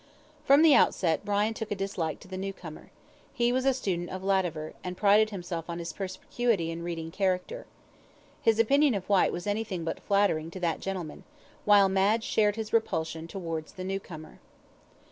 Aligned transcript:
From 0.45 0.63
the 0.63 0.73
outset 0.73 1.23
Brian 1.23 1.53
took 1.53 1.69
a 1.69 1.75
dislike 1.75 2.19
to 2.21 2.27
the 2.27 2.35
new 2.35 2.53
comer. 2.53 2.89
He 3.35 3.53
was 3.53 3.65
a 3.65 3.71
student 3.75 4.09
of 4.09 4.23
Lavater, 4.23 4.73
and 4.83 4.97
prided 4.97 5.29
himself 5.29 5.69
on 5.69 5.77
his 5.77 5.93
perspicuity 5.93 6.71
in 6.71 6.81
reading 6.81 7.11
character. 7.11 7.67
His 8.41 8.57
opinion 8.57 8.95
of 8.95 9.05
Whyte 9.07 9.31
was 9.31 9.45
anything 9.45 9.83
but 9.83 9.99
flattering 9.99 10.49
to 10.49 10.59
that 10.59 10.79
gentleman; 10.81 11.23
while 11.65 11.87
Madge 11.87 12.23
shared 12.23 12.55
his 12.55 12.73
repulsion 12.73 13.27
towards 13.27 13.73
the 13.73 13.83
new 13.83 13.99
comer. 13.99 14.39